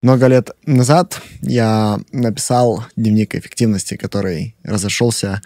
[0.00, 5.42] Много лет назад я написал дневник эффективности, который разошелся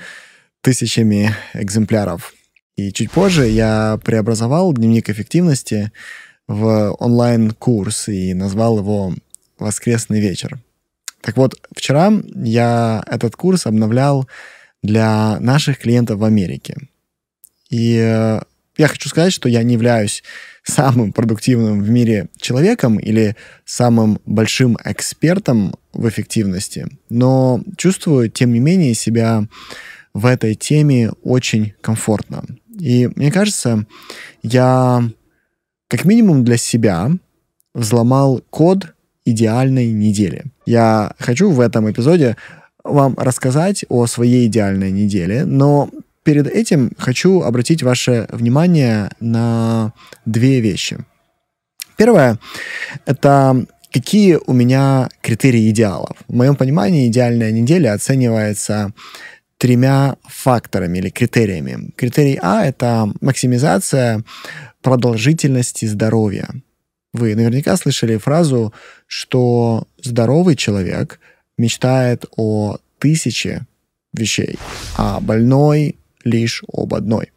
[0.60, 2.34] тысячами экземпляров.
[2.76, 5.90] И чуть позже я преобразовал дневник эффективности
[6.46, 9.14] в онлайн-курс и назвал его
[9.58, 10.58] «Воскресный вечер».
[11.22, 14.28] Так вот, вчера я этот курс обновлял
[14.82, 16.76] для наших клиентов в Америке.
[17.70, 18.40] И э,
[18.76, 20.22] я хочу сказать, что я не являюсь
[20.62, 28.60] самым продуктивным в мире человеком или самым большим экспертом в эффективности, но чувствую, тем не
[28.60, 29.46] менее, себя
[30.14, 32.44] в этой теме очень комфортно.
[32.78, 33.86] И мне кажется,
[34.42, 35.02] я
[35.88, 37.10] как минимум для себя
[37.74, 38.94] взломал код
[39.24, 40.44] идеальной недели.
[40.66, 42.36] Я хочу в этом эпизоде
[42.84, 45.90] вам рассказать о своей идеальной неделе, но
[46.22, 49.92] перед этим хочу обратить ваше внимание на
[50.24, 50.98] две вещи.
[51.96, 52.38] Первое—
[53.06, 56.16] это какие у меня критерии идеалов.
[56.26, 58.92] В моем понимании идеальная неделя оценивается
[59.58, 61.92] тремя факторами или критериями.
[61.96, 64.24] Критерий А— это максимизация
[64.80, 66.48] продолжительности здоровья.
[67.12, 68.72] Вы наверняка слышали фразу,
[69.06, 71.20] что здоровый человек
[71.58, 73.66] мечтает о тысяче
[74.12, 74.58] вещей,
[74.96, 77.32] а больной лишь об одной.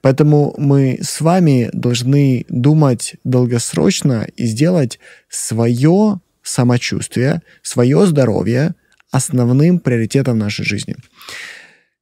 [0.00, 8.74] Поэтому мы с вами должны думать долгосрочно и сделать свое самочувствие, свое здоровье
[9.10, 10.96] основным приоритетом нашей жизни.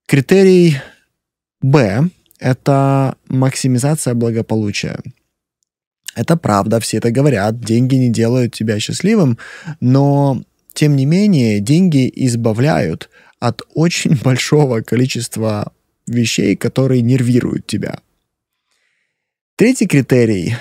[0.07, 0.79] Критерий
[1.61, 5.01] Б– это максимизация благополучия.
[6.15, 9.39] Это правда, все это говорят, деньги не делают тебя счастливым,
[9.81, 10.43] но
[10.75, 15.73] тем не менее деньги избавляют от очень большого количества
[16.09, 18.01] вещей, которые нервируют тебя.
[19.57, 20.55] Третий критерий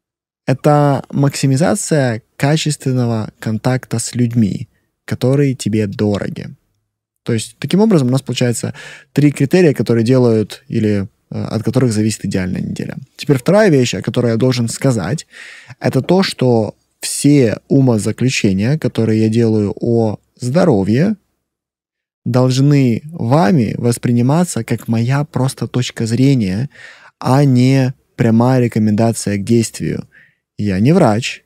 [0.46, 4.68] —это максимизация качественного контакта с людьми,
[5.04, 6.48] которые тебе дороги.
[7.22, 8.74] То есть, таким образом, у нас получается
[9.12, 12.96] три критерия, которые делают или э, от которых зависит идеальная неделя.
[13.16, 15.26] Теперь вторая вещь, о которой я должен сказать,
[15.78, 21.16] это то, что все умозаключения, которые я делаю о здоровье,
[22.24, 26.70] должны вами восприниматься как моя просто точка зрения,
[27.18, 30.08] а не прямая рекомендация к действию.
[30.56, 31.42] Я не врач,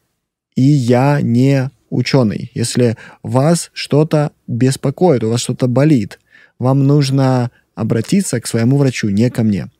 [0.54, 2.50] и я не ученый.
[2.54, 6.18] Если вас что-то беспокоит, у вас что-то болит,
[6.58, 9.70] вам нужно обратиться к своему врачу, не ко мне.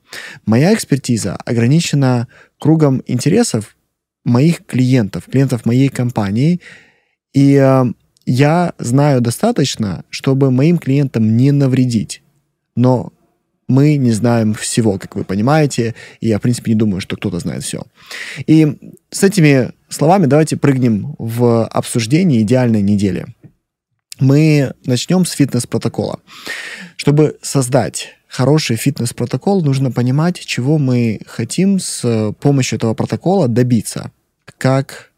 [0.44, 2.28] Моя экспертиза ограничена
[2.58, 3.76] кругом интересов
[4.24, 6.60] моих клиентов, клиентов моей компании,
[7.32, 7.84] и э,
[8.26, 12.22] я знаю достаточно, чтобы моим клиентам не навредить.
[12.74, 13.12] Но
[13.68, 17.38] мы не знаем всего, как вы понимаете, и я, в принципе, не думаю, что кто-то
[17.38, 17.82] знает все.
[18.46, 23.26] И с этими словами давайте прыгнем в обсуждение идеальной недели.
[24.20, 26.20] Мы начнем с фитнес-протокола.
[26.96, 34.10] Чтобы создать хороший фитнес-протокол, нужно понимать, чего мы хотим с помощью этого протокола добиться.
[34.58, 35.12] Как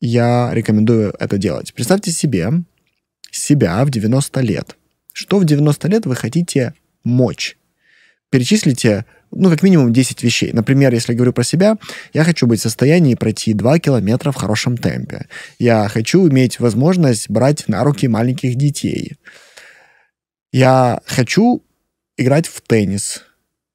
[0.00, 1.74] я рекомендую это делать.
[1.74, 2.50] Представьте себе
[3.30, 4.76] себя в 90 лет.
[5.12, 6.74] Что в 90 лет вы хотите
[7.04, 7.56] мочь?
[8.30, 10.52] Перечислите, ну, как минимум 10 вещей.
[10.52, 11.76] Например, если я говорю про себя,
[12.12, 15.26] я хочу быть в состоянии пройти 2 километра в хорошем темпе.
[15.58, 19.16] Я хочу иметь возможность брать на руки маленьких детей.
[20.52, 21.62] Я хочу
[22.16, 23.24] играть в теннис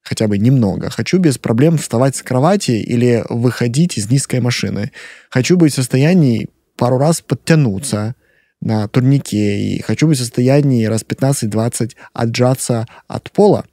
[0.06, 0.90] хотя бы немного.
[0.90, 4.92] Хочу без проблем вставать с кровати или выходить из низкой машины.
[5.30, 8.16] Хочу быть в состоянии пару раз подтянуться
[8.62, 13.66] на турнике и хочу быть в состоянии раз 15-20 отжаться от пола.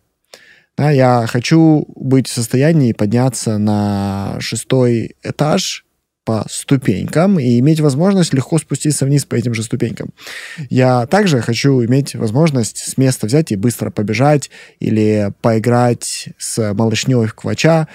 [0.76, 5.84] Да, я хочу быть в состоянии подняться на шестой этаж
[6.24, 10.10] по ступенькам и иметь возможность легко спуститься вниз по этим же ступенькам.
[10.70, 17.26] Я также хочу иметь возможность с места взять и быстро побежать или поиграть с малышней
[17.26, 17.88] в квача.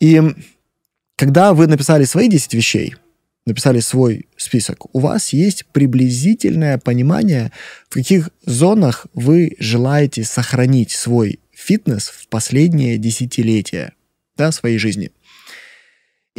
[0.00, 0.22] И
[1.16, 2.96] когда вы написали свои 10 вещей,
[3.44, 7.52] написали свой список, у вас есть приблизительное понимание,
[7.88, 13.92] в каких зонах вы желаете сохранить свой фитнес в последние десятилетия
[14.36, 15.10] да, своей жизни–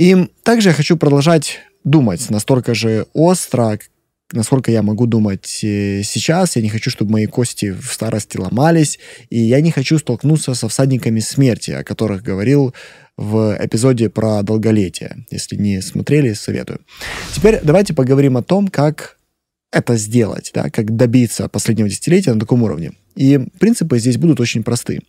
[0.02, 3.78] и также я хочу продолжать думать настолько же остро,
[4.32, 6.56] насколько я могу думать э, сейчас.
[6.56, 8.98] Я не хочу, чтобы мои кости в старости ломались,
[9.30, 12.74] и я не хочу столкнуться со всадниками смерти, о которых говорил
[13.16, 15.24] в эпизоде про долголетие.
[15.30, 16.80] Если не смотрели, советую.
[17.36, 19.20] Теперь давайте поговорим о том, как
[19.72, 22.94] это сделать, да, как добиться последнего десятилетия на таком уровне.
[23.16, 25.02] И принципы здесь будут очень просты.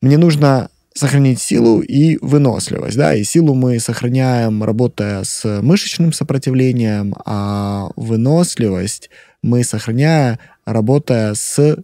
[0.00, 7.14] Мне нужно сохранить силу и выносливость, да, и силу мы сохраняем, работая с мышечным сопротивлением,
[7.24, 9.10] а выносливость
[9.42, 11.76] мы сохраняем, работая с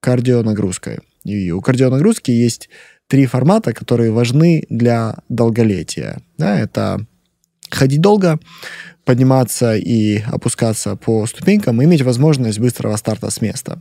[0.00, 0.98] кардионагрузкой.
[1.24, 2.68] И у кардионагрузки есть
[3.06, 6.20] три формата, которые важны для долголетия.
[6.36, 7.06] Да, это
[7.70, 8.40] ходить долго,
[9.04, 13.80] подниматься и опускаться по ступенькам, иметь возможность быстрого старта с места.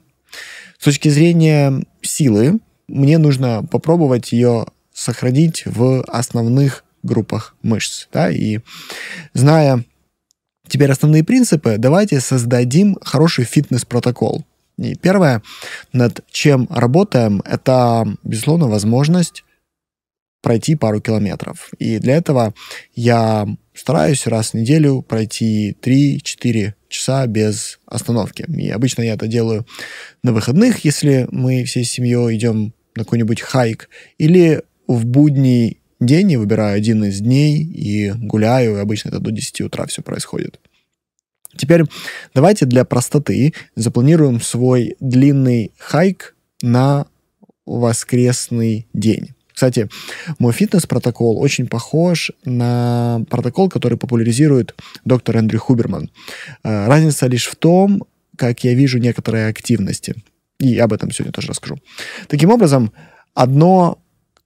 [0.77, 2.59] С точки зрения силы,
[2.91, 8.07] мне нужно попробовать ее сохранить в основных группах мышц.
[8.11, 8.29] Да?
[8.29, 8.59] И
[9.33, 9.83] зная
[10.67, 14.45] теперь основные принципы, давайте создадим хороший фитнес-протокол.
[14.77, 15.41] И первое,
[15.93, 19.43] над чем работаем, это, безусловно, возможность
[20.41, 21.69] пройти пару километров.
[21.77, 22.53] И для этого
[22.95, 28.45] я стараюсь раз в неделю пройти 3-4 часа без остановки.
[28.57, 29.65] И обычно я это делаю
[30.23, 36.39] на выходных, если мы всей семьей идем на какой-нибудь хайк, или в будний день я
[36.39, 40.59] выбираю один из дней и гуляю, и обычно это до 10 утра все происходит.
[41.55, 41.83] Теперь
[42.33, 47.07] давайте для простоты запланируем свой длинный хайк на
[47.65, 49.31] воскресный день.
[49.53, 49.89] Кстати,
[50.39, 56.09] мой фитнес-протокол очень похож на протокол, который популяризирует доктор Эндрю Хуберман.
[56.63, 58.05] Э, разница лишь в том,
[58.37, 60.15] как я вижу некоторые активности.
[60.61, 61.77] И об этом сегодня тоже расскажу.
[62.27, 62.93] Таким образом,
[63.33, 63.99] одно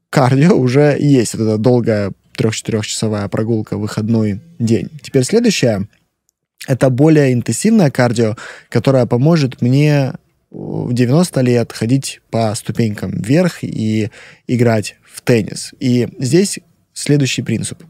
[0.10, 1.36] кардио уже есть.
[1.36, 4.90] Вот эта долгая трех-четырехчасовая прогулка выходной день.
[5.04, 5.90] Теперь следующее—
[6.68, 8.38] это более интенсивное кардио,
[8.70, 10.14] которое поможет мне
[10.52, 14.10] в 90 лет ходить по ступенькам вверх и
[14.48, 15.74] играть в теннис.
[15.80, 16.60] И здесь
[16.94, 17.84] следующий принцип.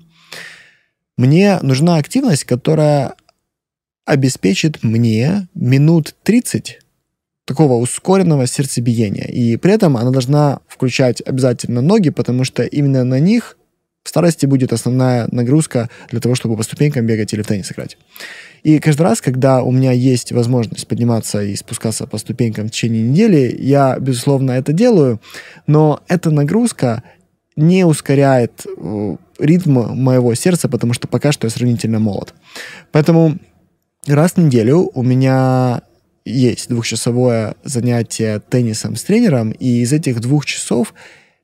[1.15, 3.13] Мне нужна активность, которая
[4.03, 6.79] обеспечит мне минут 30
[7.45, 9.27] такого ускоренного сердцебиения.
[9.27, 13.57] И при этом она должна включать обязательно ноги, потому что именно на них
[14.03, 17.97] в старости будет основная нагрузка для того, чтобы по ступенькам бегать или в теннис играть.
[18.61, 23.01] И каждый раз, когда у меня есть возможность подниматься и спускаться по ступенькам в течение
[23.01, 25.21] недели, я, безусловно, это делаю,
[25.67, 27.03] но эта нагрузка
[27.55, 32.33] не ускоряет э, ритм моего сердца, потому что пока что я сравнительно молод.
[32.91, 33.37] Поэтому
[34.07, 35.81] раз в неделю у меня
[36.25, 40.93] есть двухчасовое занятие теннисом с тренером, и из этих двух часов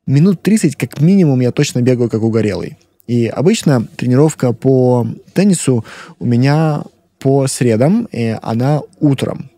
[0.07, 2.77] минут 30 как минимум я точно бегаю как угорелый.
[3.07, 5.85] И обычно тренировка по теннису
[6.19, 6.83] у меня
[7.19, 9.51] по средам, и она утром.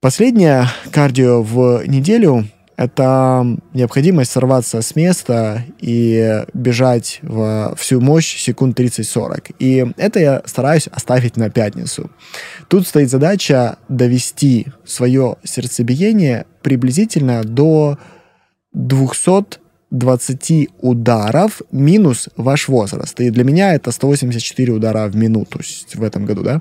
[0.00, 2.46] Последнее кардио в неделю
[2.76, 9.54] это необходимость сорваться с места и бежать в всю мощь секунд 30-40.
[9.58, 12.10] И это я стараюсь оставить на пятницу.
[12.68, 17.98] Тут стоит задача довести свое сердцебиение приблизительно до
[18.74, 23.18] 220 ударов минус ваш возраст.
[23.20, 25.60] И для меня это 184 удара в минуту
[25.94, 26.60] в этом году, да.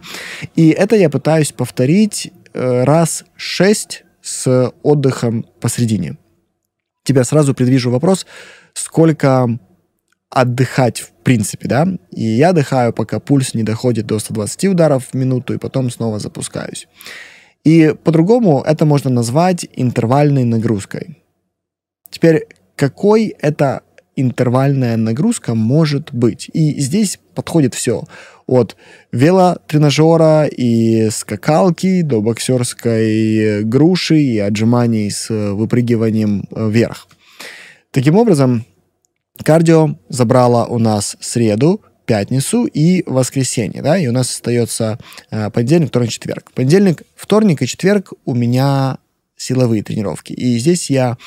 [0.55, 6.17] И это я пытаюсь повторить э, раз 6 с отдыхом посредине.
[7.03, 8.25] Тебя сразу предвижу вопрос,
[8.73, 9.47] сколько
[10.31, 11.87] отдыхать в принципе, да?
[12.11, 16.17] И я отдыхаю, пока пульс не доходит до 120 ударов в минуту, и потом снова
[16.17, 16.87] запускаюсь.
[17.63, 21.23] И по-другому это можно назвать интервальной нагрузкой.
[22.09, 23.83] Теперь, какой это
[24.15, 26.49] интервальная нагрузка может быть?
[26.51, 28.03] И здесь подходит все
[28.47, 28.75] от
[29.11, 37.07] велотренажера и скакалки до боксерской груши и отжиманий с выпрыгиванием вверх.
[37.91, 38.65] Таким образом,
[39.43, 44.99] кардио забрало у нас среду, пятницу и воскресенье, да, и у нас остается
[45.31, 46.51] э, понедельник, вторник, четверг.
[46.53, 48.99] Понедельник, вторник и четверг у меня
[49.35, 50.33] силовые тренировки.
[50.33, 51.17] И здесь я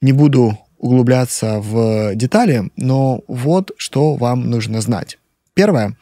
[0.00, 5.18] не буду углубляться в детали, но вот что вам нужно знать.
[5.54, 5.96] Первое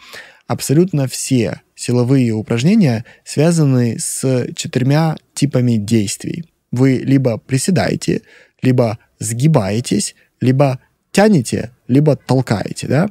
[0.46, 6.44] абсолютно все силовые упражнения связаны с четырьмя типами действий.
[6.72, 8.22] Вы либо приседаете,
[8.62, 10.78] либо сгибаетесь, либо
[11.12, 13.10] тянете, либо толкаете, да?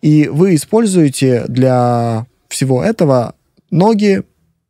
[0.00, 3.34] И вы используете для всего этого
[3.70, 4.22] ноги,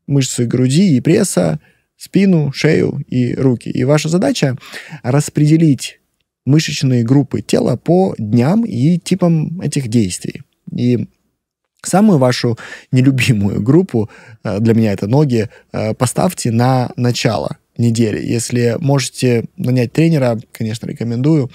[0.06, 1.60] мышцы груди и пресса,
[1.96, 3.70] спину, шею и руки.
[3.70, 4.56] И ваша задача
[5.02, 6.00] распределить
[6.44, 10.42] мышечные группы тела по дням и типам этих действий.
[10.76, 11.08] И
[11.86, 12.58] Самую вашу
[12.92, 14.10] нелюбимую группу,
[14.42, 18.24] э, для меня это ноги, э, поставьте на начало недели.
[18.24, 21.50] Если можете нанять тренера, конечно, рекомендую,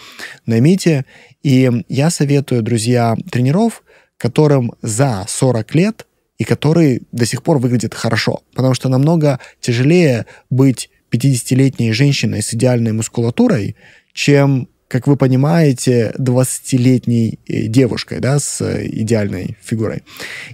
[0.45, 1.05] наймите.
[1.43, 3.83] И я советую, друзья, тренеров,
[4.17, 6.05] которым за 40 лет
[6.37, 8.41] и которые до сих пор выглядят хорошо.
[8.53, 13.75] Потому что намного тяжелее быть 50-летней женщиной с идеальной мускулатурой,
[14.13, 20.03] чем как вы понимаете, 20-летней э, девушкой, да, с идеальной фигурой.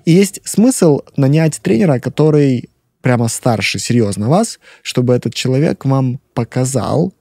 [0.03, 2.69] И есть смысл нанять тренера, который
[3.01, 7.13] прямо старше, серьезно вас, чтобы этот человек вам показал,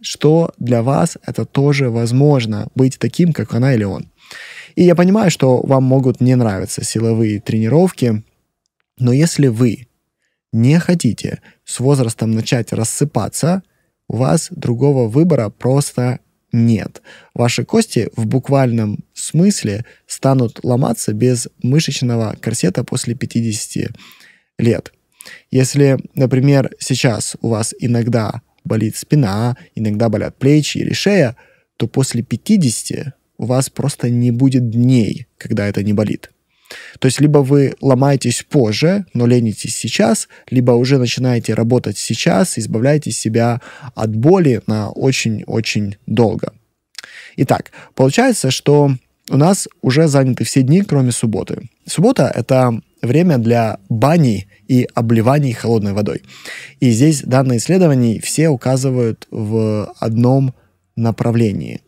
[0.00, 4.10] что для вас это тоже возможно быть таким, как она или он.
[4.74, 8.24] И я понимаю, что вам могут не нравиться силовые тренировки,
[8.98, 9.86] но если вы
[10.52, 13.62] не хотите с возрастом начать рассыпаться,
[14.08, 16.18] у вас другого выбора просто
[16.52, 17.02] нет.
[17.34, 23.90] Ваши кости в буквальном смысле станут ломаться без мышечного корсета после 50
[24.58, 24.92] лет.
[25.50, 31.36] Если, например, сейчас у вас иногда болит спина, иногда болят плечи или шея,
[31.76, 36.31] то после 50 у вас просто не будет дней, когда это не болит.
[36.98, 43.10] То есть либо вы ломаетесь позже, но ленитесь сейчас, либо уже начинаете работать сейчас, избавляете
[43.10, 43.60] себя
[43.94, 46.52] от боли на очень-очень долго.
[47.36, 48.92] Итак, получается, что
[49.30, 51.68] у нас уже заняты все дни, кроме субботы.
[51.86, 56.22] Суббота— это время для бани и обливаний холодной водой.
[56.80, 60.54] И здесь данные исследований все указывают в одном
[60.96, 61.80] направлении.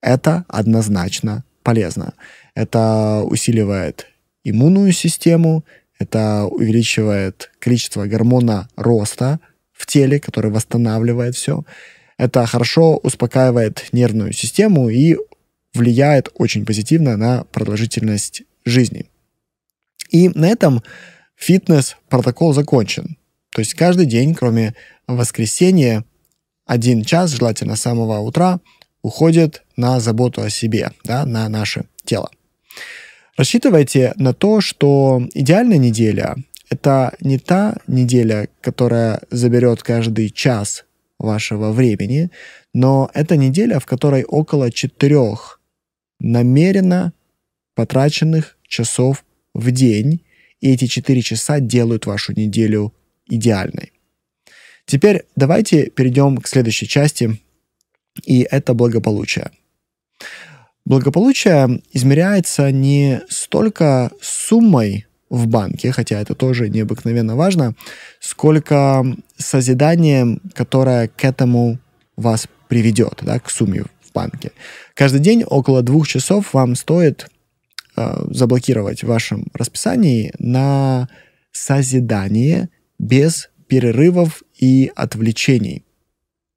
[0.00, 2.14] Это однозначно полезно.
[2.56, 4.06] Это усиливает
[4.42, 5.62] иммунную систему,
[5.98, 9.40] это увеличивает количество гормона роста
[9.72, 11.64] в теле, который восстанавливает все.
[12.16, 15.16] Это хорошо успокаивает нервную систему и
[15.74, 19.04] влияет очень позитивно на продолжительность жизни.
[20.10, 20.82] И на этом
[21.36, 23.18] фитнес-протокол закончен.
[23.50, 24.74] То есть каждый день, кроме
[25.06, 26.04] воскресенья,
[26.64, 28.60] один час, желательно с самого утра,
[29.02, 32.30] уходит на заботу о себе, да, на наше тело.
[33.36, 36.36] Рассчитывайте на то, что идеальная неделя—
[36.70, 40.84] это не та неделя, которая заберет каждый час
[41.18, 42.30] вашего времени,
[42.72, 45.60] но это неделя, в которой около четырех
[46.18, 47.12] намеренно
[47.74, 50.24] потраченных часов в день,
[50.60, 52.94] и эти четыре часа делают вашу неделю
[53.28, 53.92] идеальной.
[54.86, 57.38] Теперь давайте перейдем к следующей части,
[58.24, 59.50] и это благополучие.
[60.86, 67.74] Благополучие измеряется не столько суммой в банке, хотя это тоже необыкновенно важно,
[68.20, 69.04] сколько
[69.36, 71.78] созиданием, которое к этому
[72.16, 74.52] вас приведет, да, к сумме в банке.
[74.94, 77.26] Каждый день около двух часов вам стоит
[77.96, 81.08] э, заблокировать в вашем расписании на
[81.50, 82.68] созидание
[83.00, 85.85] без перерывов и отвлечений.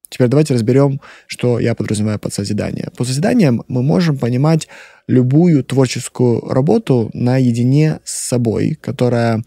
[0.10, 2.90] Теперь давайте разберем, что я подразумеваю под созидание.
[2.98, 4.68] Под созиданием мы можем понимать
[5.08, 9.44] любую творческую работу наедине с собой, которая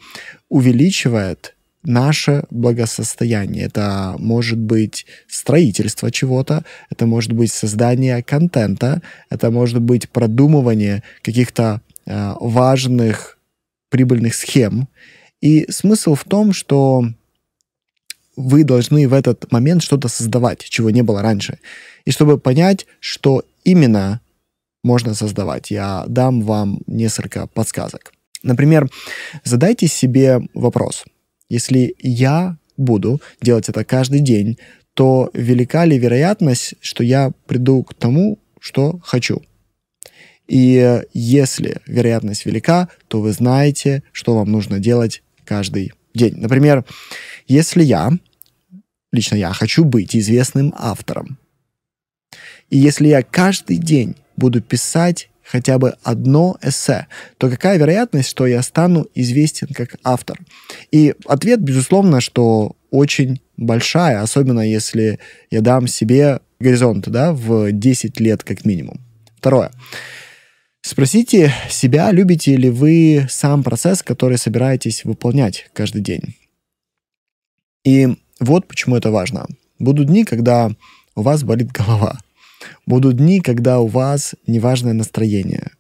[0.49, 1.55] увеличивает
[1.85, 3.67] наше благосостояние.
[3.67, 11.81] Это может быть строительство чего-то, это может быть создание контента, это может быть продумывание каких-то
[12.07, 13.39] э, важных
[13.91, 14.89] прибыльных схем.
[15.41, 17.05] И смысл в том, что
[18.43, 21.59] вы должны в этот момент что-то создавать, чего не было раньше.
[22.05, 24.21] И чтобы понять, что именно
[24.83, 28.13] можно создавать, я дам вам несколько подсказок.
[28.43, 28.91] Например,
[29.45, 31.05] задайте себе вопрос.
[31.49, 34.59] Если я буду делать это каждый день,
[34.95, 39.43] то велика ли вероятность, что я приду к тому, что хочу?
[40.49, 46.35] И если вероятность велика, то вы знаете, что вам нужно делать каждый день.
[46.37, 46.85] Например,
[47.47, 48.11] если я,
[49.13, 51.39] лично я, хочу быть известным автором,
[52.73, 58.47] и если я каждый день буду писать хотя бы одно эссе, то какая вероятность, что
[58.47, 60.41] я стану известен как автор?
[60.91, 65.19] И ответ, безусловно, что очень большая, особенно если
[65.51, 69.01] я дам себе горизонт да, в 10 лет как минимум.
[69.37, 69.71] Второе.
[70.81, 76.37] Спросите себя, любите ли вы сам процесс, который собираетесь выполнять каждый день.
[77.85, 79.47] И вот почему это важно.
[79.79, 80.71] Будут дни, когда
[81.15, 82.19] у вас болит голова.
[82.87, 85.71] Будут дни, когда у вас неважное настроение.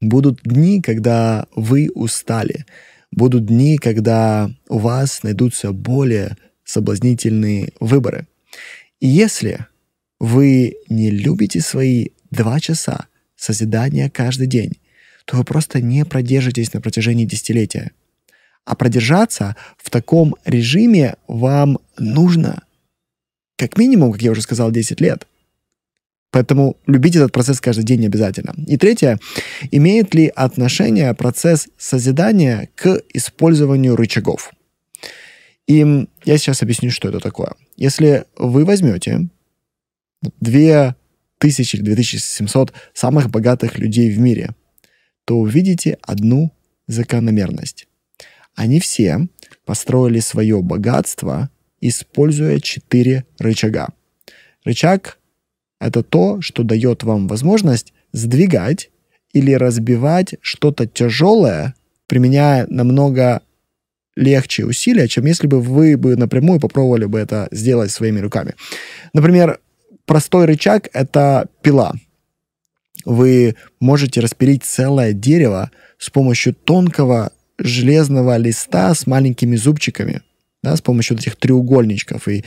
[0.00, 2.66] Будут дни, когда вы устали.
[3.10, 8.26] Будут дни, когда у вас найдутся более соблазнительные выборы.
[9.00, 9.66] И если
[10.20, 14.74] вы не любите свои два часа созидания каждый день,
[15.24, 17.92] то вы просто не продержитесь на протяжении десятилетия.
[18.64, 22.62] А продержаться в таком режиме вам нужно
[23.56, 25.26] как минимум, как я уже сказал, 10 лет.
[26.30, 28.54] Поэтому любить этот процесс каждый день обязательно.
[28.66, 29.18] И третье,
[29.70, 34.52] имеет ли отношение процесс созидания к использованию рычагов?
[35.66, 37.54] И я сейчас объясню, что это такое.
[37.76, 39.28] Если вы возьмете
[40.40, 44.54] 2000 или 2700 самых богатых людей в мире,
[45.24, 46.52] то увидите одну
[46.86, 47.87] закономерность.
[48.58, 49.28] Они все
[49.64, 51.48] построили свое богатство,
[51.80, 53.90] используя четыре рычага.
[54.64, 55.20] Рычаг—
[55.80, 58.90] это то, что дает вам возможность сдвигать
[59.32, 61.76] или разбивать что-то тяжелое,
[62.08, 63.42] применяя намного
[64.16, 68.56] легче усилия, чем если бы вы бы напрямую попробовали бы это сделать своими руками.
[69.12, 69.60] Например,
[70.04, 71.94] простой рычаг— это пила.
[73.04, 80.22] Вы можете распилить целое дерево с помощью тонкого железного листа с маленькими зубчиками,
[80.62, 82.28] да, с помощью этих треугольничков.
[82.28, 82.44] И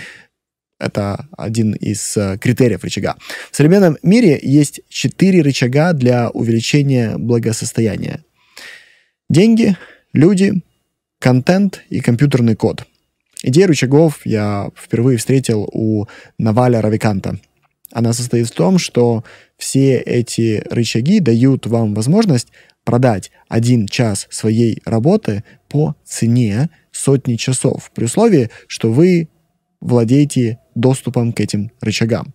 [0.79, 3.15] это один из э, критериев рычага.
[3.51, 8.23] В современном мире есть четыре рычага для увеличения благосостояния.
[9.29, 9.77] Деньги,
[10.13, 10.63] люди,
[11.19, 12.85] контент и компьютерный код.
[13.43, 16.05] Идея рычагов я впервые встретил у
[16.37, 17.39] Наваля Равиканта.
[17.91, 19.23] Она состоит в том, что
[19.57, 22.47] все эти рычаги дают вам возможность
[22.83, 29.29] продать один час своей работы по цене сотни часов, при условии, что вы
[29.79, 32.33] владеете доступом к этим рычагам.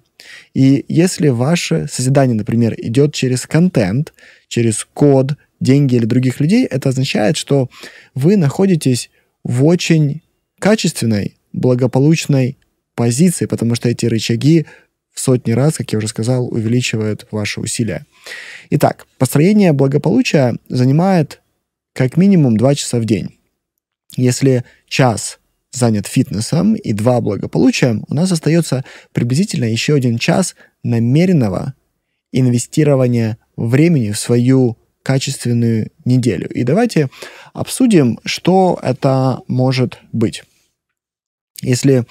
[0.55, 4.15] И если ваше созидание, например, идет через контент,
[4.49, 7.71] через код, деньги или других людей, это означает, что
[8.15, 9.11] вы находитесь
[9.45, 10.23] в очень
[10.59, 12.59] качественной, благополучной
[12.95, 14.67] позиции, потому что эти рычаги
[15.17, 18.05] в сотни раз, как я уже сказал, увеличивают ваши усилия.
[18.71, 21.41] Итак, построение благополучия занимает
[21.95, 23.39] как минимум 2 часа в день.
[24.17, 25.39] Если час
[25.73, 31.75] занят фитнесом и два благополучием, у нас остается приблизительно еще один час намеренного
[32.33, 36.49] инвестирования времени в свою качественную неделю.
[36.51, 37.09] И давайте
[37.55, 40.45] обсудим, что это может быть.
[41.63, 42.05] Если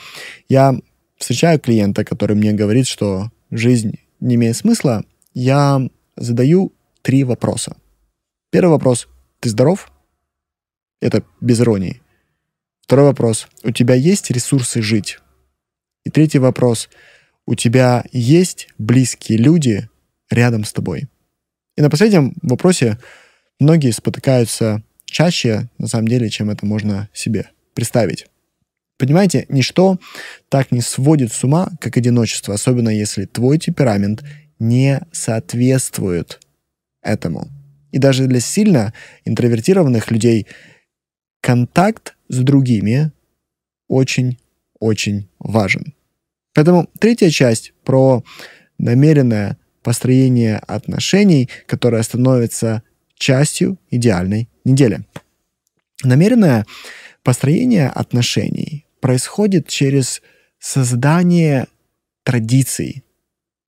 [0.49, 0.75] я
[1.17, 5.03] встречаю клиента, который мне говорит, что жизнь не имеет смысла,
[5.33, 5.81] я
[6.15, 7.77] задаю три вопроса.
[8.51, 9.07] Первый вопрос–
[9.39, 9.91] ты здоров?
[11.01, 12.01] Это без иронии.
[12.81, 15.19] Второй вопрос– у тебя есть ресурсы жить?
[16.03, 16.89] И третий вопрос–
[17.45, 19.87] у тебя есть близкие люди
[20.29, 21.07] рядом с тобой?
[21.77, 22.97] И на последнем вопросе
[23.59, 28.27] многие спотыкаются чаще, на самом деле, чем это можно себе представить.
[28.97, 29.99] Понимаете, ничто
[30.49, 34.23] так не сводит с ума, как одиночество, особенно если твой темперамент
[34.57, 36.39] не соответствует
[37.01, 37.49] этому.
[37.91, 38.93] И даже для сильно
[39.25, 40.47] интровертированных людей
[41.41, 43.11] контакт с другими
[43.87, 45.93] очень-очень важен.
[46.53, 48.23] Поэтому третья часть про
[48.77, 52.81] намеренное построение отношений, которое становится
[53.15, 55.05] частью идеальной недели.
[56.03, 56.65] Намеренное
[57.23, 60.23] построение отношений происходит через
[60.57, 61.67] создание
[62.23, 63.03] традиций,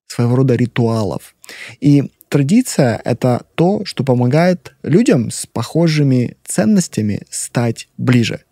[0.07, 1.35] своего рода ритуалов.
[1.79, 8.45] И традиция— это то, что помогает людям с похожими ценностями стать ближе.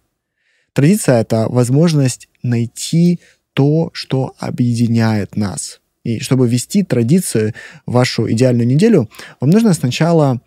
[0.74, 3.19] Традиция— это возможность найти
[3.54, 7.56] то, что объединяет нас— и чтобы ввести традицию
[7.88, 9.10] в вашу идеальную неделю,
[9.41, 10.39] вам нужно сначала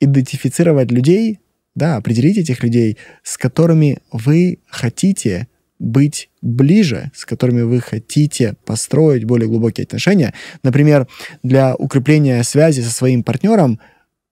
[0.00, 1.38] идентифицировать людей,
[1.76, 5.46] да, определить этих людей, с которыми вы хотите
[5.78, 10.34] быть ближе, с которыми вы хотите построить более глубокие отношения.
[10.62, 11.06] Например,
[11.42, 13.80] для укрепления связи со своим партнером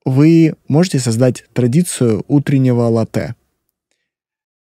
[0.04, 3.34] вы можете создать традицию утреннего латте.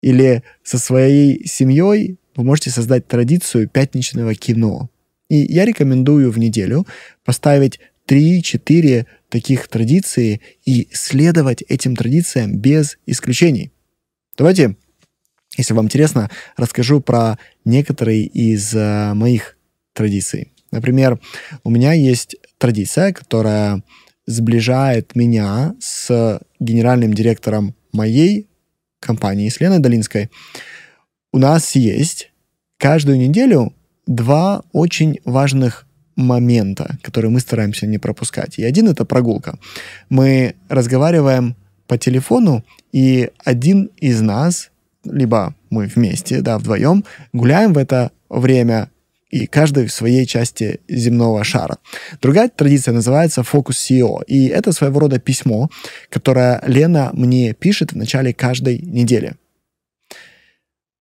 [0.02, 4.90] Или со своей семьей вы можете создать традицию пятничного кино.
[5.28, 6.86] И я рекомендую в неделю
[7.24, 13.72] поставить 3-4 таких традиции и следовать этим традициям без исключений.
[14.36, 14.76] Давайте,
[15.56, 19.56] если вам интересно, расскажу про некоторые из э, моих
[19.92, 20.52] традиций.
[20.70, 21.20] Например,
[21.62, 23.82] у меня есть традиция, которая
[24.26, 28.48] сближает меня с генеральным директором моей
[29.00, 30.30] компании, с Леной Долинской.
[31.32, 32.32] У нас есть
[32.78, 33.74] каждую неделю
[34.06, 35.86] два очень важных
[36.16, 38.58] момента, которые мы стараемся не пропускать.
[38.58, 39.58] И один— это прогулка.
[40.08, 44.70] Мы разговариваем по телефону, и один из нас,
[45.04, 48.90] либо мы вместе, да, вдвоем, гуляем в это время
[49.30, 51.78] и каждый в своей части земного шара.
[52.22, 55.70] Другая традиция называется фокус SEO, и это своего рода письмо,
[56.08, 59.34] которое Лена мне пишет в начале каждой недели.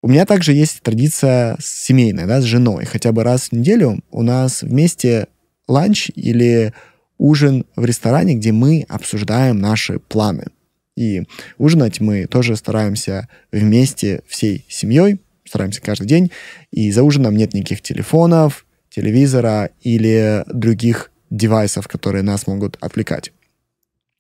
[0.01, 2.85] У меня также есть традиция семейная, да, с женой.
[2.85, 5.27] Хотя бы раз в неделю у нас вместе
[5.67, 6.73] ланч или
[7.17, 10.45] ужин в ресторане, где мы обсуждаем наши планы.
[10.99, 11.23] И
[11.57, 16.29] ужинать мы тоже стараемся вместе всей семьей, стараемся каждый день.
[16.71, 23.31] И за ужином нет никаких телефонов, телевизора или других девайсов, которые нас могут отвлекать.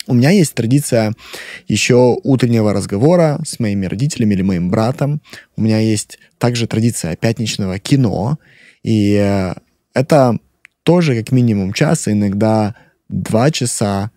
[0.07, 1.13] У меня есть традиция
[1.67, 5.21] еще утреннего разговора с моими родителями или моим братом.
[5.57, 8.39] У меня есть также традиция пятничного кино.
[8.83, 9.53] И э,
[9.93, 10.39] это
[10.83, 12.73] тоже как минимум час, иногда
[13.09, 14.11] два часа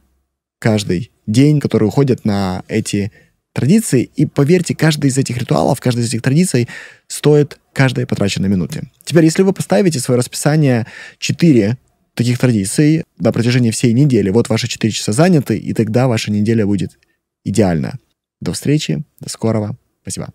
[0.60, 3.12] каждый день, которые уходят на эти
[3.52, 4.10] традиции.
[4.16, 6.68] И поверьте, каждый из этих ритуалов, каждая из этих традиций
[7.06, 8.84] стоит каждая потраченной минуте.
[9.04, 10.86] Теперь, если вы поставите свое расписание
[11.18, 11.76] 4
[12.14, 16.66] таких традиций на протяжении всей недели, вот ваши 4 часа заняты, и тогда ваша неделя
[16.66, 16.98] будет
[17.44, 17.98] идеальна.
[18.40, 19.76] До встречи, до скорого.
[20.02, 20.32] Спасибо.